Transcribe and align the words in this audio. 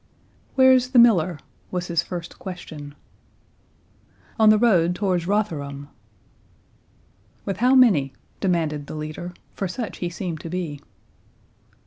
"Where 0.55 0.71
is 0.73 0.93
the 0.93 0.97
Miller?" 0.97 1.37
was 1.69 1.85
his 1.85 2.01
first 2.01 2.39
question. 2.39 2.95
"On 4.39 4.49
the 4.49 4.57
road 4.57 4.95
towards 4.95 5.27
Rotherham." 5.27 5.89
"With 7.45 7.57
how 7.57 7.75
many?" 7.75 8.13
demanded 8.39 8.87
the 8.87 8.95
leader, 8.95 9.31
for 9.53 9.67
such 9.67 9.99
he 9.99 10.09
seemed 10.09 10.39
to 10.39 10.49
be. 10.49 10.81